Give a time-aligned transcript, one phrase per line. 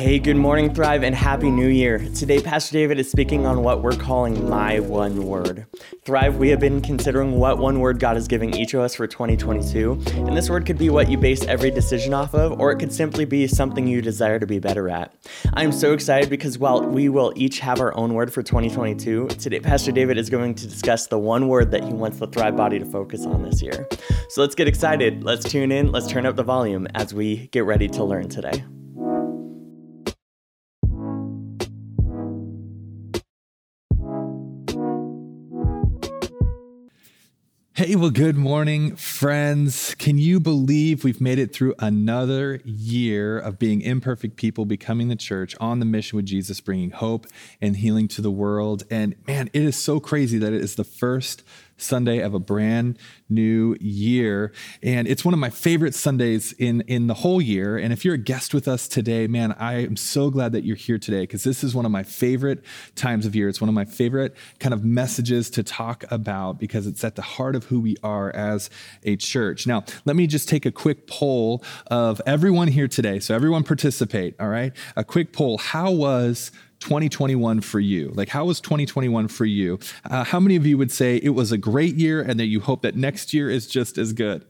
[0.00, 1.98] Hey, good morning, Thrive, and Happy New Year.
[2.14, 5.66] Today, Pastor David is speaking on what we're calling My One Word.
[6.06, 9.06] Thrive, we have been considering what one word God is giving each of us for
[9.06, 12.78] 2022, and this word could be what you base every decision off of, or it
[12.78, 15.14] could simply be something you desire to be better at.
[15.52, 19.60] I'm so excited because while we will each have our own word for 2022, today,
[19.60, 22.78] Pastor David is going to discuss the one word that he wants the Thrive body
[22.78, 23.86] to focus on this year.
[24.30, 25.24] So let's get excited.
[25.24, 28.64] Let's tune in, let's turn up the volume as we get ready to learn today.
[37.80, 39.94] Hey, well, good morning, friends.
[39.94, 45.16] Can you believe we've made it through another year of being imperfect people, becoming the
[45.16, 47.26] church on the mission with Jesus, bringing hope
[47.58, 48.82] and healing to the world?
[48.90, 51.42] And man, it is so crazy that it is the first
[51.80, 52.98] Sunday of a brand
[53.28, 54.52] new year.
[54.82, 57.76] And it's one of my favorite Sundays in, in the whole year.
[57.76, 60.76] And if you're a guest with us today, man, I am so glad that you're
[60.76, 62.64] here today because this is one of my favorite
[62.94, 63.48] times of year.
[63.48, 67.22] It's one of my favorite kind of messages to talk about because it's at the
[67.22, 68.70] heart of who we are as
[69.04, 69.66] a church.
[69.66, 73.20] Now, let me just take a quick poll of everyone here today.
[73.20, 74.72] So, everyone participate, all right?
[74.96, 75.58] A quick poll.
[75.58, 76.50] How was
[76.80, 78.12] 2021 for you?
[78.14, 79.78] Like, how was 2021 for you?
[80.08, 82.60] Uh, how many of you would say it was a great year and that you
[82.60, 84.44] hope that next year is just as good?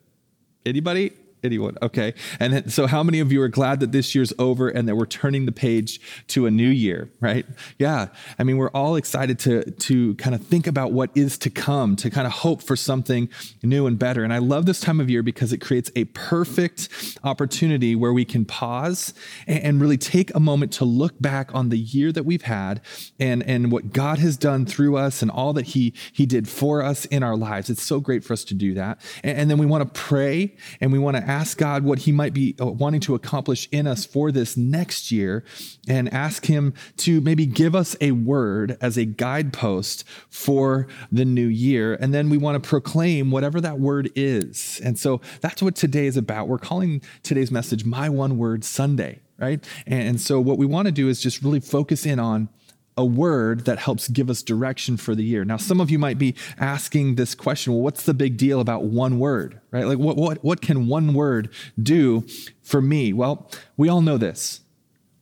[0.64, 1.12] Anybody?
[1.42, 1.76] Anyone.
[1.82, 2.14] Okay.
[2.38, 4.96] And then, so, how many of you are glad that this year's over and that
[4.96, 7.46] we're turning the page to a new year, right?
[7.78, 8.08] Yeah.
[8.38, 11.96] I mean, we're all excited to, to kind of think about what is to come,
[11.96, 13.28] to kind of hope for something
[13.62, 14.24] new and better.
[14.24, 18.24] And I love this time of year because it creates a perfect opportunity where we
[18.24, 19.14] can pause
[19.46, 22.80] and, and really take a moment to look back on the year that we've had
[23.18, 26.82] and, and what God has done through us and all that He, he did for
[26.82, 27.70] us in our lives.
[27.70, 29.00] It's so great for us to do that.
[29.22, 32.12] And, and then we want to pray and we want to ask God what He
[32.12, 35.44] might be uh, wanting to accomplish in us for this next year
[35.88, 41.46] and ask Him to maybe give us a word as a guidepost for the new
[41.46, 41.94] year.
[41.94, 44.80] And then we want to proclaim whatever that word is.
[44.82, 46.48] And so that's what today is about.
[46.48, 49.64] We're calling today's message My One Word Sunday, right?
[49.86, 52.48] And so what we want to do is just really focus in on
[52.96, 55.44] a word that helps give us direction for the year.
[55.44, 58.84] Now, some of you might be asking this question, well, what's the big deal about
[58.84, 59.86] one word, right?
[59.86, 61.48] Like, what, what, what can one word
[61.80, 62.26] do
[62.62, 63.12] for me?
[63.12, 64.60] Well, we all know this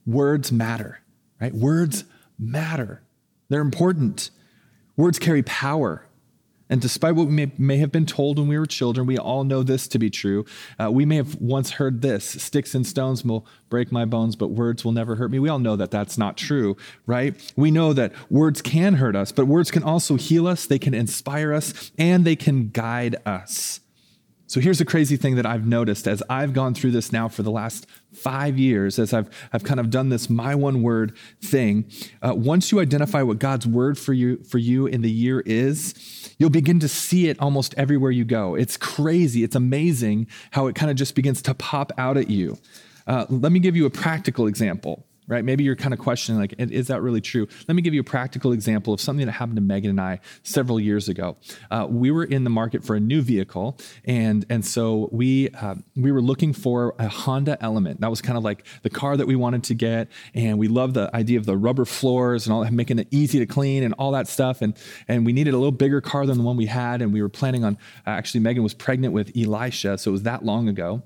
[0.06, 1.00] words matter,
[1.40, 1.54] right?
[1.54, 2.04] Words
[2.38, 3.02] matter,
[3.48, 4.30] they're important.
[4.96, 6.04] Words carry power.
[6.70, 9.44] And despite what we may, may, have been told when we were children, we all
[9.44, 10.44] know this to be true.
[10.78, 14.48] Uh, we may have once heard this sticks and stones will break my bones, but
[14.48, 15.38] words will never hurt me.
[15.38, 16.76] We all know that that's not true,
[17.06, 17.34] right?
[17.56, 20.94] We know that words can hurt us, but words can also heal us, they can
[20.94, 23.80] inspire us, and they can guide us.
[24.48, 27.42] So here's the crazy thing that I've noticed as I've gone through this now for
[27.42, 31.14] the last five years, as I've, I've kind of done this my one word
[31.44, 31.84] thing.
[32.22, 36.34] Uh, once you identify what God's word for you, for you in the year is,
[36.38, 38.54] you'll begin to see it almost everywhere you go.
[38.54, 39.44] It's crazy.
[39.44, 42.56] It's amazing how it kind of just begins to pop out at you.
[43.06, 45.44] Uh, let me give you a practical example right?
[45.44, 47.46] Maybe you're kind of questioning, like, is that really true?
[47.68, 50.20] Let me give you a practical example of something that happened to Megan and I
[50.42, 51.36] several years ago.
[51.70, 55.76] Uh, we were in the market for a new vehicle, and and so we uh,
[55.94, 58.00] we were looking for a Honda Element.
[58.00, 60.94] That was kind of like the car that we wanted to get, and we loved
[60.94, 63.94] the idea of the rubber floors and all that, making it easy to clean and
[63.94, 64.62] all that stuff.
[64.62, 67.20] And and we needed a little bigger car than the one we had, and we
[67.20, 67.74] were planning on
[68.06, 71.02] uh, actually Megan was pregnant with Elisha, so it was that long ago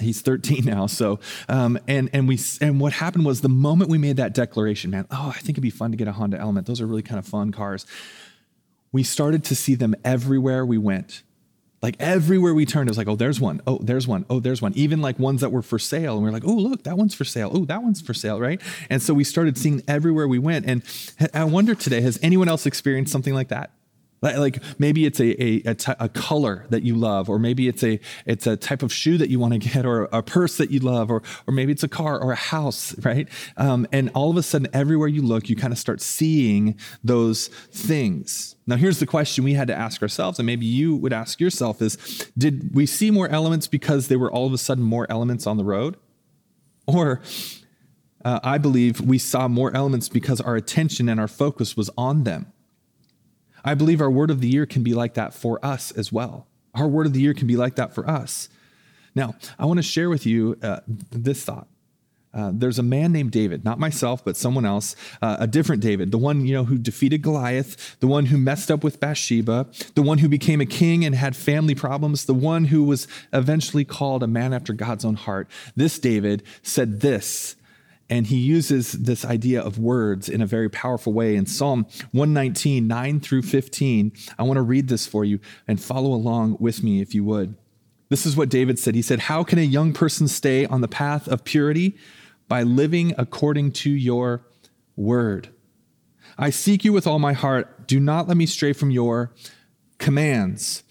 [0.00, 3.98] he's 13 now so um, and and we and what happened was the moment we
[3.98, 6.66] made that declaration man oh i think it'd be fun to get a honda element.
[6.66, 7.86] Those are really kind of fun cars.
[8.92, 11.22] We started to see them everywhere we went.
[11.82, 13.60] Like everywhere we turned it was like oh there's one.
[13.66, 14.24] Oh there's one.
[14.30, 14.72] Oh there's one.
[14.74, 17.14] Even like ones that were for sale and we are like oh look that one's
[17.14, 17.50] for sale.
[17.52, 18.60] Oh that one's for sale right?
[18.88, 20.82] And so we started seeing everywhere we went and
[21.34, 23.70] i wonder today has anyone else experienced something like that
[24.32, 27.84] like maybe it's a, a, a, t- a color that you love, or maybe it's
[27.84, 30.70] a it's a type of shoe that you want to get, or a purse that
[30.70, 33.28] you love, or or maybe it's a car or a house, right?
[33.56, 37.48] Um, and all of a sudden, everywhere you look, you kind of start seeing those
[37.70, 38.56] things.
[38.66, 41.82] Now, here's the question we had to ask ourselves, and maybe you would ask yourself:
[41.82, 41.96] Is
[42.36, 45.58] did we see more elements because there were all of a sudden more elements on
[45.58, 45.96] the road,
[46.86, 47.20] or
[48.24, 52.24] uh, I believe we saw more elements because our attention and our focus was on
[52.24, 52.53] them.
[53.64, 56.46] I believe our word of the year can be like that for us as well.
[56.74, 58.48] Our word of the year can be like that for us.
[59.14, 61.68] Now, I want to share with you uh, this thought.
[62.34, 66.10] Uh, there's a man named David, not myself, but someone else, uh, a different David,
[66.10, 70.02] the one you know who defeated Goliath, the one who messed up with Bathsheba, the
[70.02, 74.24] one who became a king and had family problems, the one who was eventually called
[74.24, 75.48] a man after God's own heart.
[75.76, 77.54] This David said this
[78.10, 81.36] And he uses this idea of words in a very powerful way.
[81.36, 86.12] In Psalm 119, 9 through 15, I want to read this for you and follow
[86.12, 87.56] along with me if you would.
[88.10, 88.94] This is what David said.
[88.94, 91.96] He said, How can a young person stay on the path of purity?
[92.46, 94.44] By living according to your
[94.96, 95.48] word.
[96.36, 97.88] I seek you with all my heart.
[97.88, 99.32] Do not let me stray from your
[99.98, 100.82] commands.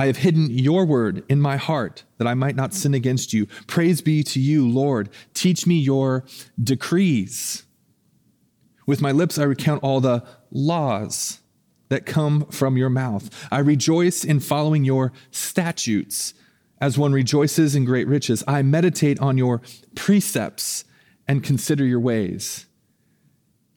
[0.00, 3.44] I have hidden your word in my heart that I might not sin against you.
[3.66, 5.10] Praise be to you, Lord.
[5.34, 6.24] Teach me your
[6.58, 7.64] decrees.
[8.86, 11.40] With my lips, I recount all the laws
[11.90, 13.28] that come from your mouth.
[13.52, 16.32] I rejoice in following your statutes
[16.80, 18.42] as one rejoices in great riches.
[18.48, 19.60] I meditate on your
[19.94, 20.86] precepts
[21.28, 22.64] and consider your ways.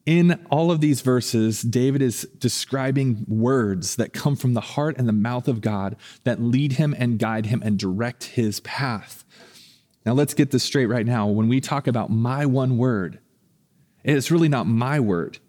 [0.06, 5.08] In all of these verses, David is describing words that come from the heart and
[5.08, 5.96] the mouth of God
[6.26, 9.24] that lead him and guide him and direct his path.
[10.06, 11.28] Now, let's get this straight right now.
[11.28, 13.20] When we talk about my one word,
[14.04, 15.40] it's really not my word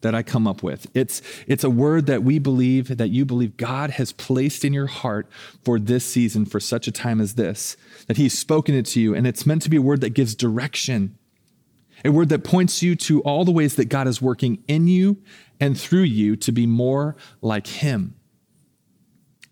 [0.00, 0.88] that I come up with.
[0.92, 4.86] It's, it's a word that we believe, that you believe God has placed in your
[4.86, 5.28] heart
[5.62, 7.76] for this season, for such a time as this,
[8.08, 9.14] that He's spoken it to you.
[9.14, 11.16] And it's meant to be a word that gives direction
[12.04, 15.18] a word that points you to all the ways that God is working in you
[15.58, 18.14] and through you to be more like Him.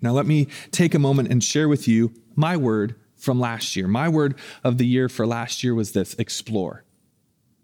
[0.00, 3.89] Now, let me take a moment and share with you my word from last year.
[3.89, 6.85] My word of the year for last year was this explore.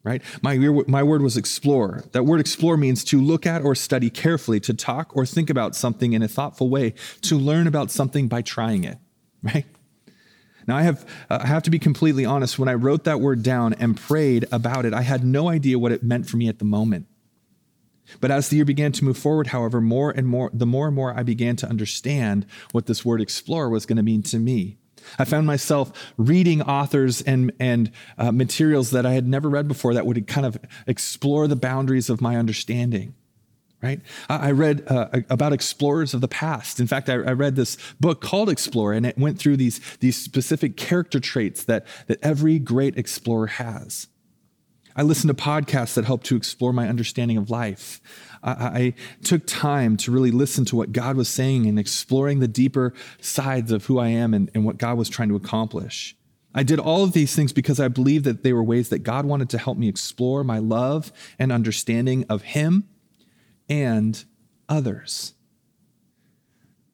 [0.02, 0.20] Right?
[0.42, 2.04] My, my word was explore.
[2.12, 5.74] That word explore means to look at or study carefully, to talk or think about
[5.74, 6.92] something in a thoughtful way,
[7.22, 8.98] to learn about something by trying it.
[9.42, 9.64] Right?
[10.66, 12.58] Now, I have, uh, I have to be completely honest.
[12.58, 15.92] When I wrote that word down and prayed about it, I had no idea what
[15.92, 17.06] it meant for me at the moment.
[18.20, 20.94] But as the year began to move forward, however, more and more, the more and
[20.94, 24.78] more I began to understand what this word explore was going to mean to me.
[25.18, 29.94] I found myself reading authors and, and uh, materials that I had never read before
[29.94, 30.56] that would kind of
[30.86, 33.14] explore the boundaries of my understanding
[33.84, 34.00] right?
[34.30, 36.80] I read uh, about explorers of the past.
[36.80, 40.16] In fact, I, I, read this book called Explorer, and it went through these, these
[40.16, 44.08] specific character traits that, that every great explorer has.
[44.96, 48.00] I listened to podcasts that helped to explore my understanding of life.
[48.42, 52.94] I, took time to really listen to what God was saying and exploring the deeper
[53.20, 56.16] sides of who I am and, and what God was trying to accomplish.
[56.54, 59.26] I did all of these things because I believed that they were ways that God
[59.26, 62.88] wanted to help me explore my love and understanding of Him
[63.68, 64.24] and
[64.68, 65.34] others.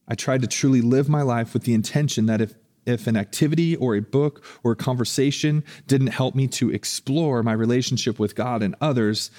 [0.09, 3.77] I tried to truly live my life with the intention that if, if an activity
[3.77, 8.63] or a book or a conversation didn't help me to explore my relationship with God
[8.63, 9.31] and others,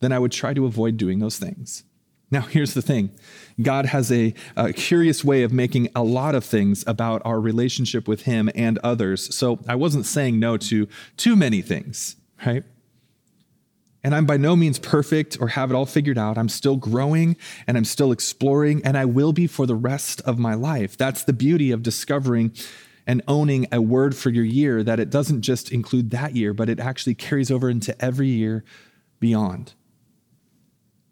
[0.00, 1.84] then I would try to avoid doing those things.
[2.30, 3.10] Now, here's the thing
[3.62, 8.08] God has a, a, curious way of making a lot of things about our relationship
[8.08, 9.34] with Him and others.
[9.34, 12.64] So I wasn't saying no to too many things, right?
[14.06, 16.38] And I'm by no means perfect or have it all figured out.
[16.38, 17.36] I'm still growing
[17.66, 20.96] and I'm still exploring, and I will be for the rest of my life.
[20.96, 22.52] That's the beauty of discovering
[23.04, 26.68] and owning a word for your year, that it doesn't just include that year, but
[26.68, 28.62] it actually carries over into every year
[29.18, 29.74] beyond.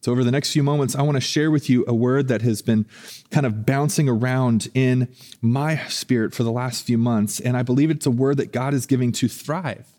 [0.03, 2.43] So, over the next few moments, I want to share with you a word that
[2.43, 2.87] has been
[3.33, 7.41] kind of bouncing around in my spirit for the last few months.
[7.41, 9.94] And I believe it's a word that God is giving to thrive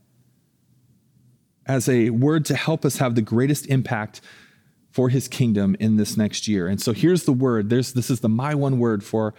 [1.66, 4.22] as a word to help us have the greatest impact
[4.92, 6.68] for his kingdom in this next year.
[6.68, 7.70] And so here's the word.
[7.70, 9.34] There's this is the my one word for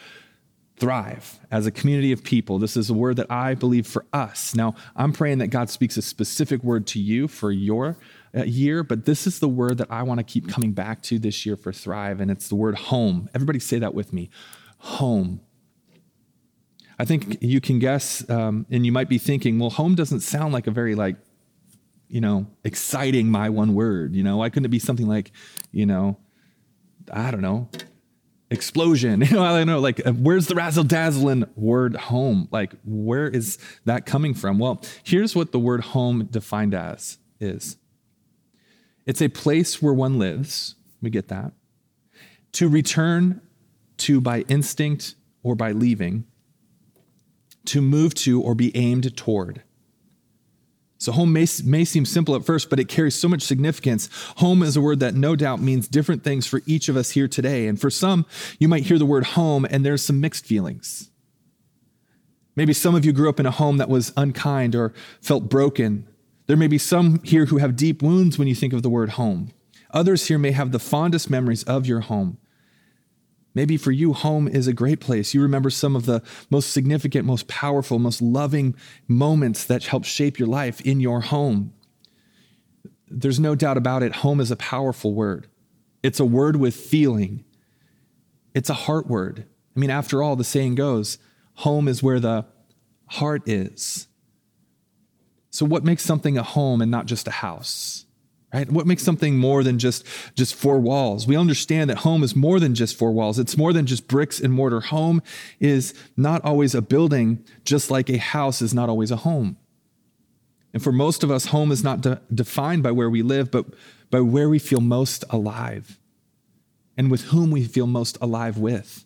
[0.79, 2.59] thrive as a community of people.
[2.59, 4.55] This is a word that I believe for us.
[4.55, 7.97] Now, I'm praying that God speaks a specific word to you for your
[8.37, 11.19] uh, year, but this is the word that I want to keep coming back to
[11.19, 13.31] this year for thrive and it's the word home.
[13.35, 14.29] Everybody say that with me.
[14.79, 15.41] Home.
[16.99, 20.53] I think you can guess, um, and you might be thinking, well, home doesn't sound
[20.53, 21.17] like a very like
[22.09, 24.15] you know, exciting my one word?
[24.15, 25.33] You know, why couldn't it be something like,
[25.73, 26.19] you know,
[27.13, 27.69] I don't know,
[28.51, 29.21] explosion?
[29.29, 32.49] You know, I don't know, like, uh, where's the razzle dazzling word home?
[32.51, 34.59] Like, where is that coming from?
[34.59, 37.77] Well, here's what the word home defined as is
[39.07, 40.75] it's a place where one lives.
[41.01, 41.53] We get that.
[42.53, 43.41] To return
[43.99, 46.25] to by instinct or by leaving,
[47.67, 49.63] to move to or be aimed toward.
[50.99, 54.09] So, home may, may seem simple at first, but it carries so much significance.
[54.39, 57.29] Home is a word that no doubt means different things for each of us here
[57.29, 57.67] today.
[57.67, 58.25] And for some,
[58.59, 61.11] you might hear the word home and there's some mixed feelings.
[62.55, 66.09] Maybe some of you grew up in a home that was unkind or felt broken.
[66.47, 69.11] There may be some here who have deep wounds when you think of the word
[69.11, 69.51] home.
[69.91, 72.39] Others here may have the fondest memories of your home.
[73.57, 75.33] Maybe for you, home is a great place.
[75.33, 78.77] You remember some of the most significant, most powerful, most loving
[79.09, 81.73] moments that helped shape your life in your home.
[83.09, 85.47] there's no doubt about it, home is a powerful word.
[86.03, 87.45] It's a word with feeling,
[88.53, 89.47] it's a heart word.
[89.75, 91.17] I mean, after all, the saying goes
[91.55, 92.45] home is where the
[93.07, 94.07] heart is.
[95.51, 98.06] So, what makes something a home and not just a house?
[98.57, 98.73] Right?
[98.73, 100.03] What makes something more than just,
[100.35, 101.27] just four walls?
[101.27, 103.39] We understand that home is more than just four walls.
[103.39, 104.81] It's more than just bricks and mortar.
[104.81, 105.23] Home
[105.61, 109.59] is not always a building, just like a house is not always a home.
[110.73, 113.67] And for most of us, home is not de- defined by where we live, but
[114.11, 115.99] by where we feel most alive
[116.97, 119.05] and with whom we feel most alive with.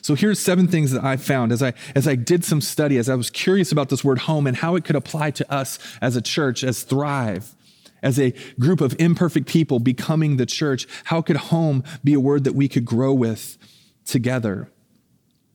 [0.00, 3.08] So here's seven things that I found as I as I did some study, as
[3.08, 6.14] I was curious about this word home and how it could apply to us as
[6.14, 7.53] a church, as Thrive,
[8.04, 10.86] as a group of imperfect people becoming the church.
[11.04, 13.58] How could home be a word that we could grow with
[14.04, 14.70] together?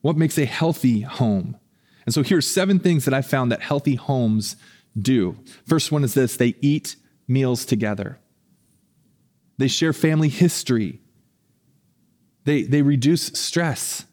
[0.01, 1.58] What makes a healthy home?
[2.06, 4.56] And so here's seven things that I found that healthy homes
[5.00, 5.38] do.
[5.68, 6.96] First one is this they eat
[7.27, 8.20] meals together,
[9.58, 11.00] they share family history,
[12.46, 14.06] they, they reduce stress,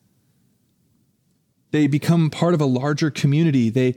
[1.70, 3.94] they become part of a larger community, they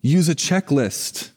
[0.00, 1.30] use a checklist.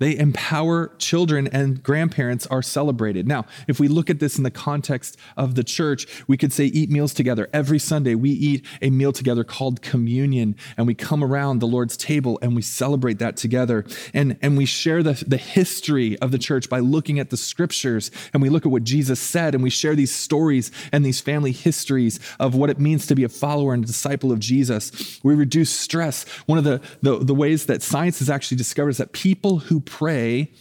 [0.00, 3.28] They empower children and grandparents are celebrated.
[3.28, 6.64] Now, if we look at this in the context of the church, we could say
[6.64, 7.48] eat meals together.
[7.52, 11.96] Every Sunday, we eat a meal together called communion, and we come around the Lord's
[11.96, 13.84] table and we celebrate that together.
[14.12, 18.10] And, and we share the, the history of the church by looking at the scriptures
[18.32, 21.52] and we look at what Jesus said and we share these stories and these family
[21.52, 25.20] histories of what it means to be a follower and disciple of Jesus.
[25.22, 26.24] We reduce stress.
[26.46, 29.80] One of the, the, the ways that science has actually discovered is that people who
[29.90, 30.52] pray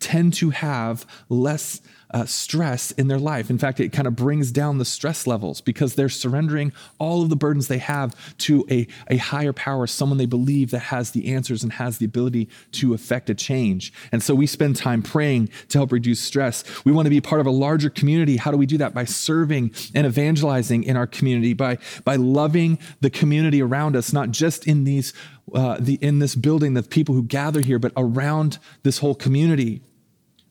[0.00, 1.80] tend to have less
[2.12, 3.50] uh, stress in their life.
[3.50, 7.28] In fact, it kind of brings down the stress levels because they're surrendering all of
[7.28, 11.34] the burdens they have to a, a higher power, someone they believe that has the
[11.34, 13.92] answers and has the ability to affect a change.
[14.12, 16.64] And so we spend time praying to help reduce stress.
[16.84, 18.36] We want to be part of a larger community.
[18.36, 18.94] How do we do that?
[18.94, 24.30] By serving and evangelizing in our community, by, by loving the community around us, not
[24.30, 25.12] just in these
[25.54, 29.80] uh, the, in this building, the people who gather here, but around this whole community.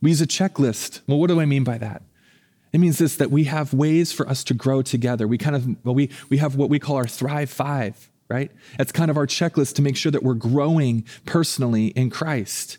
[0.06, 1.02] We use a checklist.
[1.08, 2.04] Well, what do I mean by that?
[2.72, 5.28] It means this that we have ways for us to grow together.
[5.28, 8.52] We kind of, well, we, we have what we call our Thrive Five, right?
[8.78, 12.78] That's kind of our checklist to make sure that we're growing personally in Christ.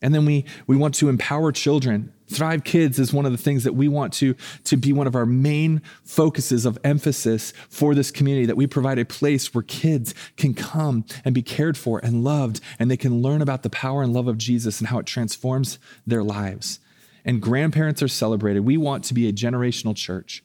[0.00, 2.12] And then we, we want to empower children.
[2.28, 5.16] Thrive Kids is one of the things that we want to, to be one of
[5.16, 10.14] our main focuses of emphasis for this community, that we provide a place where kids
[10.36, 14.02] can come and be cared for and loved, and they can learn about the power
[14.02, 16.78] and love of Jesus and how it transforms their lives.
[17.24, 18.60] And grandparents are celebrated.
[18.60, 20.44] We want to be a generational church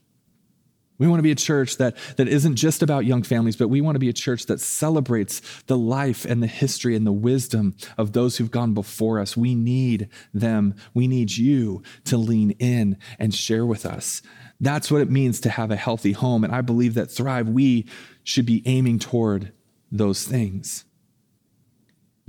[1.04, 3.82] we want to be a church that, that isn't just about young families, but we
[3.82, 7.76] want to be a church that celebrates the life and the history and the wisdom
[7.98, 9.36] of those who've gone before us.
[9.36, 10.76] We need them.
[10.94, 14.22] We need you to lean in and share with us.
[14.62, 16.46] That's what it means to have a healthy home.
[16.46, 17.86] And I believe that Thrive, we
[18.24, 19.52] should be aiming toward
[19.92, 20.86] those things.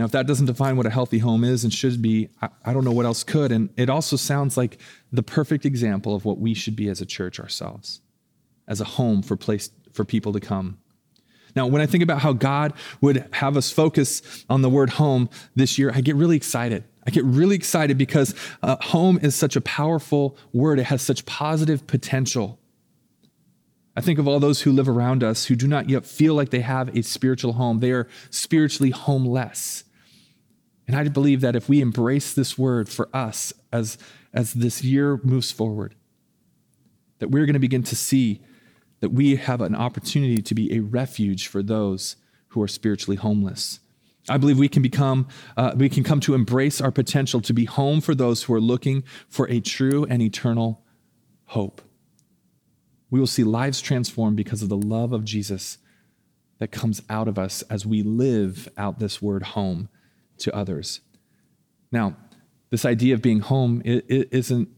[0.01, 2.73] Now, if that doesn't define what a healthy home is and should be, I, I
[2.73, 3.53] don't know what else could.
[3.53, 4.79] And it also sounds like
[5.13, 8.01] the perfect example of what we should be as a church ourselves
[8.67, 10.79] as a home for place for people to come.
[11.57, 15.31] Now, when I think about how God would have us focus on the word home
[15.55, 16.85] this year, I get really excited.
[17.07, 20.79] I get really excited because uh, home is such a powerful word.
[20.79, 22.59] It has such positive potential.
[23.97, 26.51] I think of all those who live around us who do not yet feel like
[26.51, 27.79] they have a spiritual home.
[27.79, 29.85] They are spiritually homeless.
[30.89, 33.97] And I believe that if we embrace this word for us as,
[34.33, 35.95] as this year moves forward,
[37.21, 38.41] that we're going to begin to see
[39.05, 42.17] that we have an opportunity to be a refuge for those
[42.49, 43.81] who are spiritually homeless.
[44.31, 47.67] I believe we can become, uh, we can come to embrace our potential to be
[47.67, 50.83] home for those who are looking for a true and eternal
[51.49, 51.83] hope.
[53.11, 55.77] We will see lives transformed because of the love of Jesus
[56.59, 59.91] that comes out of us as we live out this word home
[60.39, 61.03] to others.
[61.93, 62.17] Now,
[62.71, 64.71] this idea of being home it, it isn't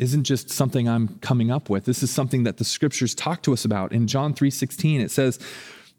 [0.00, 1.84] isn't just something I'm coming up with.
[1.84, 3.92] This is something that the scriptures talk to us about.
[3.92, 5.38] In John 3:16 it says,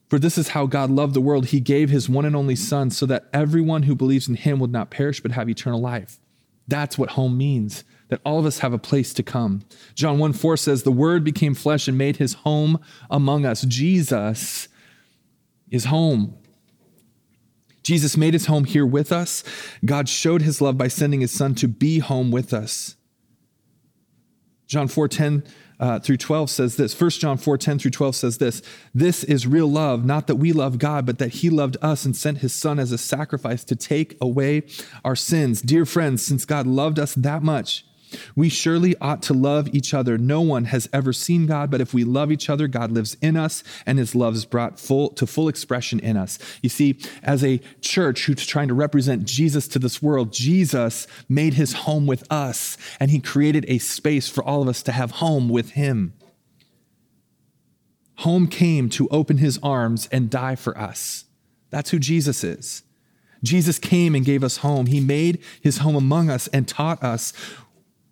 [0.10, 2.90] "For this is how God loved the world, he gave his one and only son
[2.90, 6.20] so that everyone who believes in him would not perish but have eternal life."
[6.68, 7.84] That's what home means.
[8.10, 9.62] That all of us have a place to come.
[9.96, 12.80] John 1 4 says, The Word became flesh and made his home
[13.10, 13.62] among us.
[13.62, 14.68] Jesus
[15.70, 16.36] is home.
[17.84, 19.44] Jesus made his home here with us.
[19.86, 22.96] God showed his love by sending his son to be home with us.
[24.72, 25.46] John 4:10
[25.82, 27.00] uh, through 12 says this.
[27.00, 28.62] 1 john 4 10 through 12 says this.
[28.96, 32.16] This is real love not that we love god but that he loved us and
[32.16, 34.64] sent his son as a sacrifice to take away
[35.04, 35.62] our sins.
[35.62, 37.84] Dear friends since god loved us that much
[38.36, 40.18] we surely ought to love each other.
[40.18, 43.38] No one has ever seen God, but if we love each other, God lives in
[43.38, 46.40] us and his love is brought full to full expression in us.
[46.62, 51.56] You see, as a church who's trying to represent Jesus to this world, Jesus made
[51.56, 55.12] his home with us and he created a space for all of us to have
[55.12, 56.14] home with him.
[58.18, 61.26] Home came to open his arms and die for us.
[61.72, 62.84] That's who Jesus is.
[63.44, 64.86] Jesus came and gave us home.
[64.86, 67.34] He made his home among us and taught us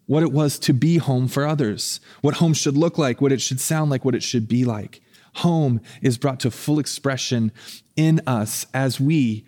[0.09, 3.39] what it was to be home for others, what home should look like, what it
[3.39, 5.01] should sound like, what it should be like.
[5.35, 7.51] Home is brought to full expression
[7.95, 9.45] in us as we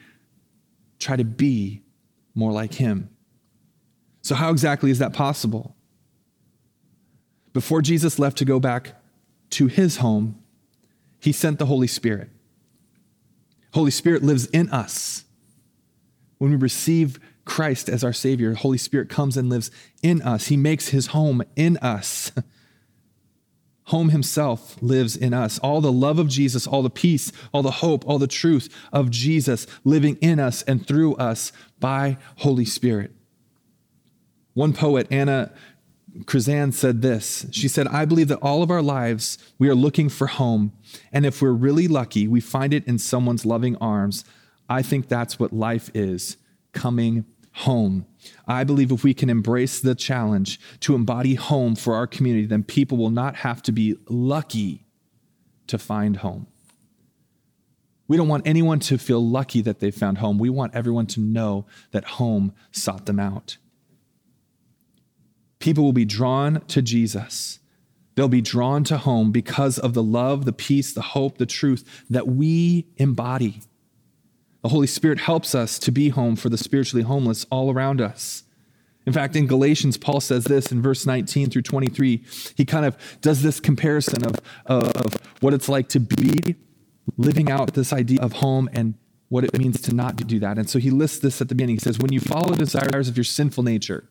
[0.99, 1.81] try to be
[2.35, 3.09] more like Him.
[4.21, 5.75] So, how exactly is that possible?
[7.53, 9.01] Before Jesus left to go back
[9.49, 10.43] to His home,
[11.19, 12.29] He sent the Holy Spirit.
[13.73, 15.25] Holy Spirit lives in us.
[16.37, 18.53] When we receive Christ as our Savior.
[18.53, 19.71] Holy Spirit comes and lives
[20.03, 20.47] in us.
[20.47, 22.31] He makes his home in us.
[23.85, 25.59] Home himself lives in us.
[25.59, 29.09] All the love of Jesus, all the peace, all the hope, all the truth of
[29.09, 33.11] Jesus living in us and through us by Holy Spirit.
[34.53, 35.51] One poet, Anna
[36.21, 37.47] Krizan, said this.
[37.51, 40.71] She said, I believe that all of our lives we are looking for home.
[41.11, 44.23] And if we're really lucky, we find it in someone's loving arms.
[44.69, 46.37] I think that's what life is
[46.73, 48.05] coming home.
[48.47, 52.63] I believe if we can embrace the challenge to embody home for our community, then
[52.63, 54.85] people will not have to be lucky
[55.67, 56.47] to find home.
[58.07, 60.37] We don't want anyone to feel lucky that they found home.
[60.37, 63.57] We want everyone to know that home sought them out.
[65.59, 67.59] People will be drawn to Jesus.
[68.15, 72.03] They'll be drawn to home because of the love, the peace, the hope, the truth
[72.09, 73.61] that we embody.
[74.61, 78.43] The Holy Spirit helps us to be home for the spiritually homeless all around us.
[79.05, 82.23] In fact, in Galatians, Paul says this in verse 19 through 23.
[82.55, 84.35] He kind of does this comparison of,
[84.67, 86.55] of what it's like to be
[87.17, 88.93] living out this idea of home and
[89.29, 90.57] what it means to not do that.
[90.57, 91.77] And so he lists this at the beginning.
[91.77, 94.07] He says, When you follow the desires of your sinful nature,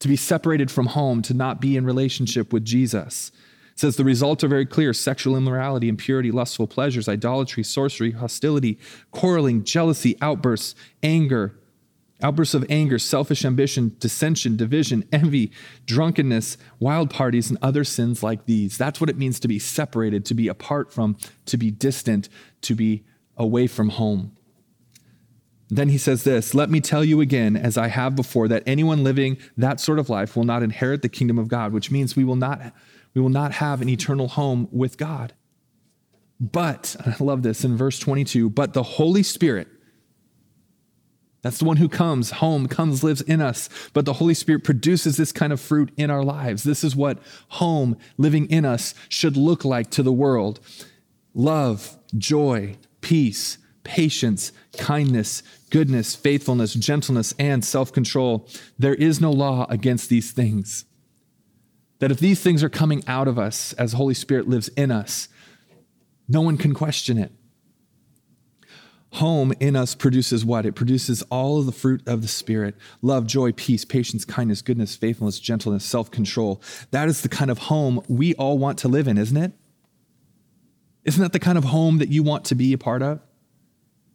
[0.00, 3.32] to be separated from home, to not be in relationship with Jesus,
[3.74, 8.78] says the results are very clear sexual immorality, impurity, lustful pleasures, idolatry, sorcery, hostility,
[9.10, 11.58] quarreling, jealousy, outbursts, anger,
[12.22, 15.50] outbursts of anger, selfish ambition, dissension, division, envy,
[15.86, 18.78] drunkenness, wild parties, and other sins like these.
[18.78, 22.28] That's what it means to be separated, to be apart from, to be distant,
[22.62, 23.04] to be
[23.36, 24.36] away from home.
[25.68, 29.02] Then he says this Let me tell you again, as I have before, that anyone
[29.02, 32.24] living that sort of life will not inherit the kingdom of God, which means we
[32.24, 32.72] will not
[33.14, 35.32] we will not have an eternal home with God.
[36.40, 39.68] But, I love this in verse 22, but the Holy Spirit,
[41.42, 43.68] that's the one who comes home, comes, lives in us.
[43.92, 46.62] But the Holy Spirit produces this kind of fruit in our lives.
[46.64, 50.60] This is what home living in us should look like to the world
[51.34, 58.48] love, joy, peace, patience, kindness, goodness, faithfulness, gentleness, and self control.
[58.78, 60.86] There is no law against these things.
[62.04, 65.26] That if these things are coming out of us as Holy Spirit lives in us,
[66.28, 67.32] no one can question it.
[69.12, 70.66] Home in us produces what?
[70.66, 74.94] It produces all of the fruit of the Spirit love, joy, peace, patience, kindness, goodness,
[74.94, 76.60] faithfulness, gentleness, self control.
[76.90, 79.52] That is the kind of home we all want to live in, isn't it?
[81.04, 83.20] Isn't that the kind of home that you want to be a part of?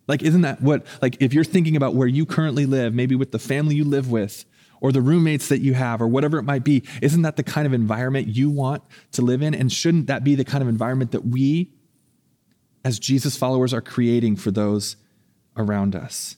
[0.08, 3.32] Like, isn't that what, like, if you're thinking about where you currently live, maybe with
[3.32, 4.46] the family you live with,
[4.82, 7.68] or the roommates that you have or whatever it might be, isn't that the kind
[7.68, 9.54] of environment you want to live in?
[9.54, 11.74] And shouldn't that be the kind of environment that we,
[12.84, 14.96] as Jesus followers, are creating for those
[15.58, 16.38] around us?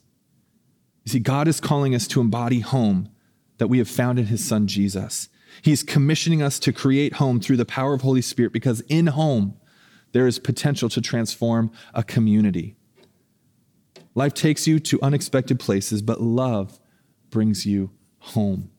[1.03, 3.09] You see, God is calling us to embody home
[3.57, 5.29] that we have found in his son Jesus.
[5.61, 9.55] He's commissioning us to create home through the power of Holy Spirit because in home,
[10.13, 12.75] there is potential to transform a community.
[14.13, 16.79] Life takes you to unexpected places, but love
[17.29, 18.71] brings you home.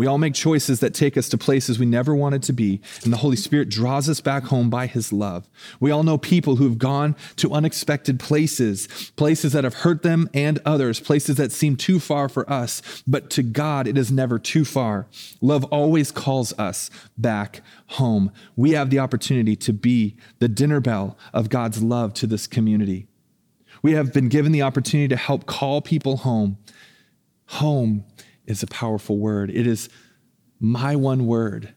[0.00, 3.12] We all make choices that take us to places we never wanted to be, and
[3.12, 5.46] the Holy Spirit draws us back home by His love.
[5.78, 10.30] We all know people who have gone to unexpected places, places that have hurt them
[10.32, 14.38] and others, places that seem too far for us, but to God, it is never
[14.38, 15.06] too far.
[15.42, 16.88] Love always calls us
[17.18, 18.32] back home.
[18.56, 23.06] We have the opportunity to be the dinner bell of God's love to this community.
[23.82, 26.56] We have been given the opportunity to help call people home.
[27.50, 28.04] Home
[28.46, 29.50] is a powerful word.
[29.50, 29.88] It is
[30.60, 31.74] my one word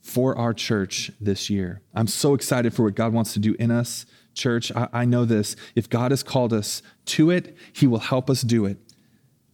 [0.00, 1.82] for our church this year.
[1.94, 4.70] I'm so excited for what God wants to do in us, church.
[4.76, 5.56] I, I know this.
[5.74, 8.78] If God has called us to it, He will help us do it.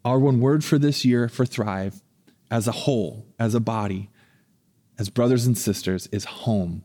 [0.05, 2.03] Our one word for this year for Thrive,
[2.51, 4.11] as a whole, as a body,
[4.99, 6.85] as brothers and sisters, is home.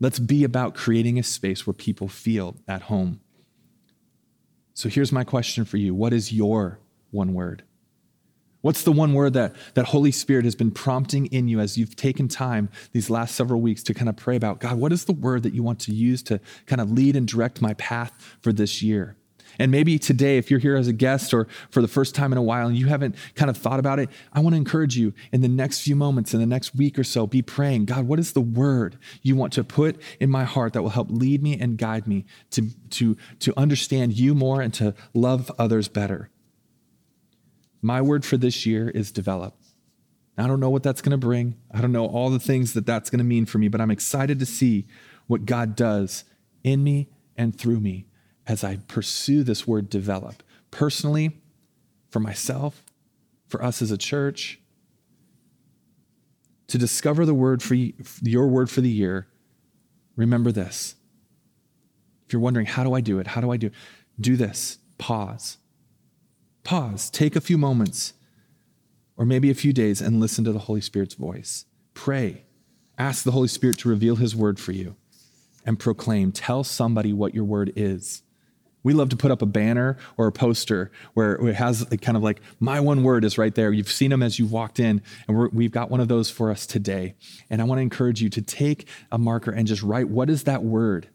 [0.00, 3.20] Let's be about creating a space where people feel at home.
[4.74, 6.78] So here's my question for you What is your
[7.14, 7.62] one word?
[8.64, 11.96] What's the one word that, that Holy Spirit has been prompting in you as you've
[11.96, 14.58] taken time these last several weeks to kind of pray about?
[14.58, 17.28] God, what is the word that you want to use to kind of lead and
[17.28, 19.16] direct my path for this year?
[19.58, 22.38] And maybe today, if you're here as a guest or for the first time in
[22.38, 25.12] a while and you haven't kind of thought about it, I want to encourage you
[25.30, 28.18] in the next few moments, in the next week or so, be praying God, what
[28.18, 31.58] is the word you want to put in my heart that will help lead me
[31.60, 36.30] and guide me to, to, to understand you more and to love others better?
[37.84, 39.54] My word for this year is develop.
[40.38, 41.56] I don't know what that's going to bring.
[41.70, 43.90] I don't know all the things that that's going to mean for me, but I'm
[43.90, 44.86] excited to see
[45.26, 46.24] what God does
[46.62, 48.06] in me and through me
[48.46, 51.42] as I pursue this word develop personally,
[52.08, 52.82] for myself,
[53.48, 54.60] for us as a church,
[56.68, 59.26] to discover the word for your word for the year,
[60.16, 60.94] remember this.
[62.26, 63.26] If you're wondering, how do I do it?
[63.26, 63.74] How do I do it?
[64.18, 64.78] Do this.
[64.96, 65.58] Pause.
[66.64, 67.10] Pause.
[67.10, 68.14] Take a few moments
[69.16, 71.66] or maybe a few days and listen to the Holy Spirit's voice.
[71.92, 72.44] Pray.
[72.98, 74.96] Ask the Holy Spirit to reveal his word for you
[75.64, 76.32] and proclaim.
[76.32, 78.22] Tell somebody what your word is.
[78.82, 82.22] We love to put up a banner or a poster where it has kind of
[82.22, 83.72] like, my one word is right there.
[83.72, 86.50] You've seen them as you've walked in, and we have got one of those for
[86.50, 87.14] us today.
[87.48, 90.44] And I want to encourage you to take a marker and just write, what is
[90.44, 91.08] that word?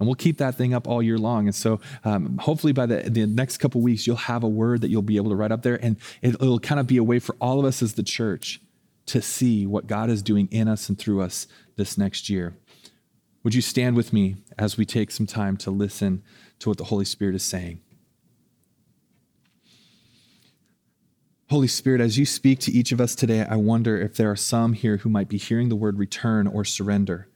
[0.00, 1.46] And we'll keep that thing up all year long.
[1.46, 4.88] And so um, hopefully by the, the next couple weeks, you'll have a word that
[4.88, 5.76] you'll be able to write up there.
[5.84, 8.60] And it, it'll kind of be a way for all of us as the church
[9.06, 12.56] to see what God is doing in us and through us this next year.
[13.42, 16.22] Would you stand with me as we take some time to listen
[16.60, 17.80] to what the Holy Spirit is saying?
[21.50, 24.36] Holy Spirit, as you speak to each of us today, I wonder if there are
[24.36, 27.28] some here who might be hearing the word return or surrender.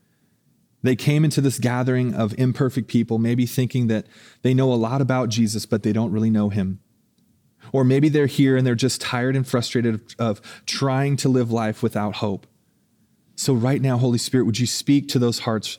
[0.85, 4.07] They came into this gathering of imperfect people, maybe thinking that
[4.43, 6.79] they know a lot about Jesus, but they don't really know him.
[7.73, 11.83] Or maybe they're here and they're just tired and frustrated of trying to live life
[11.83, 12.47] without hope.
[13.35, 15.79] So, right now, Holy Spirit, would you speak to those hearts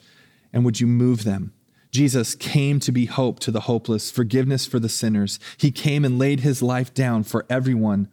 [0.52, 1.52] and would you move them?
[1.92, 5.38] Jesus came to be hope to the hopeless, forgiveness for the sinners.
[5.56, 8.08] He came and laid his life down for everyone.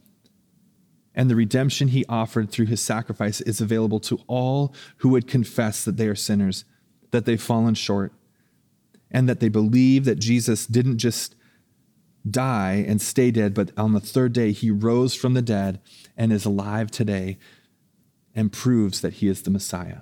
[1.15, 5.83] And the redemption he offered through his sacrifice is available to all who would confess
[5.83, 6.65] that they are sinners,
[7.13, 8.11] that they've fallen short,
[9.09, 11.35] and that they believe that Jesus didn't just
[12.29, 15.79] die and stay dead, but on the third day he rose from the dead
[16.17, 17.37] and is alive today
[18.35, 19.99] and proves that he is the Messiah.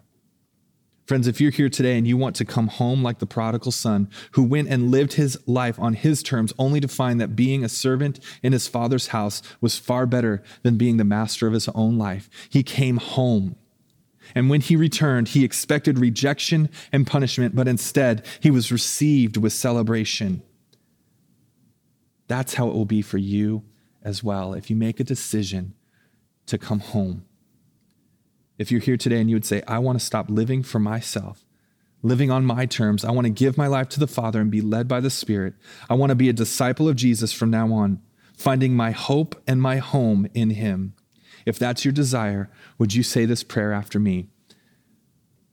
[1.08, 4.10] Friends, if you're here today and you want to come home like the prodigal son
[4.32, 7.69] who went and lived his life on his terms only to find that being a
[7.69, 11.97] servant in his father's house was far better than being the master of his own
[11.97, 13.58] life, he came home.
[14.36, 19.54] And when he returned, he expected rejection and punishment, but instead he was received with
[19.54, 20.41] celebration.
[22.28, 23.63] That's how it will be for you
[24.04, 25.74] as well if you make a decision
[26.46, 27.26] to come home.
[28.58, 31.46] If you're here today and you would say, I want to stop living for myself,
[32.04, 34.62] living on my terms, I want to give my life to the Father and be
[34.62, 35.56] led by the Spirit.
[35.89, 38.02] I want to be a disciple of Jesus from now on,
[38.38, 40.94] finding my hope and my home in Him.
[41.45, 44.27] If that's your desire, would you say this prayer after me?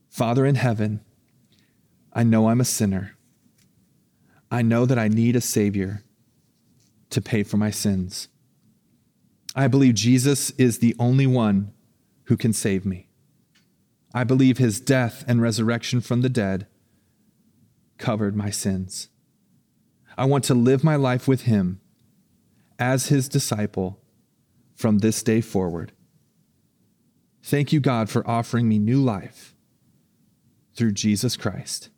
[0.08, 1.00] Father in heaven,
[2.12, 3.16] I know I'm a sinner.
[4.50, 6.02] I know that I need a Savior
[7.10, 8.28] to pay for my sins.
[9.54, 11.72] I believe Jesus is the only one
[12.24, 13.08] who can save me.
[14.14, 16.66] I believe his death and resurrection from the dead
[17.98, 19.08] covered my sins.
[20.16, 21.80] I want to live my life with him
[22.78, 24.00] as his disciple
[24.78, 25.90] from this day forward.
[27.42, 29.56] Thank you, God, for offering me new life
[30.74, 31.90] through Jesus Christ.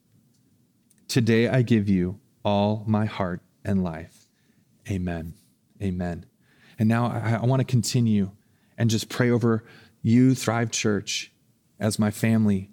[1.07, 4.31] Today I give you all my heart and life.
[4.91, 5.35] Amen.
[5.83, 6.25] Amen.
[6.79, 8.31] And now I, I want to continue
[8.79, 9.63] and just pray over
[10.01, 11.33] you, Thrive Church,
[11.79, 12.71] as my family,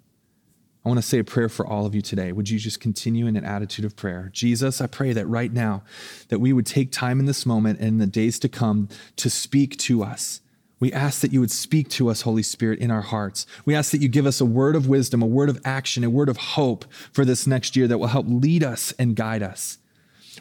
[0.88, 2.32] I want to say a prayer for all of you today.
[2.32, 4.30] Would you just continue in an attitude of prayer?
[4.32, 5.82] Jesus, I pray that right now
[6.28, 9.28] that we would take time in this moment and in the days to come to
[9.28, 10.40] speak to us.
[10.80, 13.44] We ask that you would speak to us, Holy Spirit, in our hearts.
[13.66, 16.08] We ask that you give us a word of wisdom, a word of action, a
[16.08, 19.76] word of hope for this next year that will help lead us and guide us.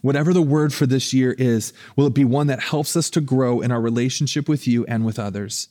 [0.01, 3.19] Whatever the word for this year is, will it be one that helps us to
[3.19, 5.67] grow in our relationship with you and with others?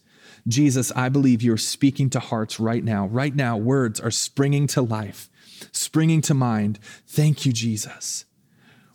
[0.49, 3.07] Jesus, I believe you're speaking to hearts right now.
[3.07, 5.29] Right now, words are springing to life,
[5.73, 6.79] springing to mind.
[7.07, 8.25] Thank you, Jesus.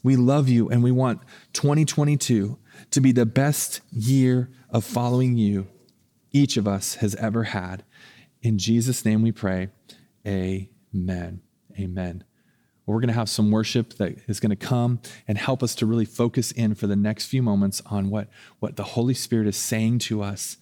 [0.04, 1.22] We love you and we want
[1.54, 2.58] 2022
[2.92, 5.68] to be the best year of following you
[6.32, 7.84] each of us has ever had.
[8.42, 9.70] In Jesus' name we pray.
[10.26, 11.42] Amen.
[11.78, 12.24] Amen.
[12.86, 15.86] We're going to have some worship that is going to come and help us to
[15.86, 18.28] really focus in for the next few moments on what,
[18.60, 20.58] what the Holy Spirit is saying to us.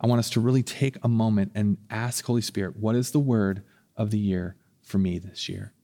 [0.00, 3.20] I want us to really take a moment and ask Holy Spirit, what is the
[3.20, 3.62] word
[3.96, 5.74] of the year for me this year?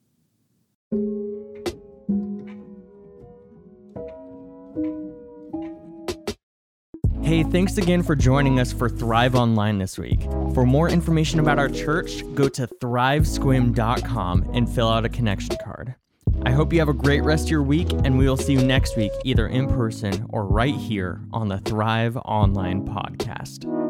[7.23, 10.23] Hey, thanks again for joining us for Thrive Online this week.
[10.55, 15.97] For more information about our church, go to thrivesquim.com and fill out a connection card.
[16.45, 18.63] I hope you have a great rest of your week, and we will see you
[18.63, 23.86] next week, either in person or right here on the Thrive Online podcast.